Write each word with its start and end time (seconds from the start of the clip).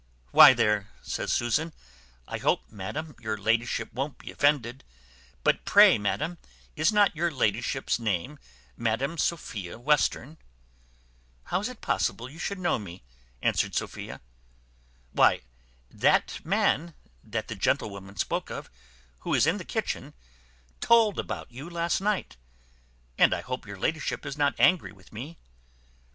"Why 0.31 0.55
there," 0.55 0.89
says 1.03 1.31
Susan, 1.31 1.73
"I 2.27 2.39
hope, 2.39 2.71
madam, 2.71 3.15
your 3.19 3.37
ladyship 3.37 3.93
won't 3.93 4.17
be 4.17 4.31
offended; 4.31 4.83
but 5.43 5.63
pray, 5.63 5.99
madam, 5.99 6.39
is 6.75 6.91
not 6.91 7.15
your 7.15 7.29
ladyship's 7.29 7.99
name 7.99 8.39
Madam 8.75 9.19
Sophia 9.19 9.77
Western?" 9.77 10.39
"How 11.43 11.59
is 11.59 11.69
it 11.69 11.81
possible 11.81 12.27
you 12.31 12.39
should 12.39 12.57
know 12.57 12.79
me?" 12.79 13.03
answered 13.43 13.75
Sophia. 13.75 14.21
"Why 15.11 15.41
that 15.91 16.43
man, 16.43 16.95
that 17.23 17.47
the 17.47 17.53
gentlewoman 17.53 18.15
spoke 18.15 18.49
of, 18.49 18.71
who 19.19 19.35
is 19.35 19.45
in 19.45 19.57
the 19.59 19.63
kitchen, 19.63 20.15
told 20.79 21.19
about 21.19 21.51
you 21.51 21.69
last 21.69 22.01
night. 22.01 22.37
But 23.19 23.35
I 23.35 23.41
hope 23.41 23.67
your 23.67 23.77
ladyship 23.77 24.25
is 24.25 24.35
not 24.35 24.55
angry 24.59 24.91
with 24.91 25.13
me." 25.13 25.37